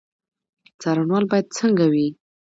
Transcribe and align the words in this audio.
څارنوال 0.81 1.23
باید 1.31 1.47
څنګه 1.57 1.85
وي؟ 1.91 2.07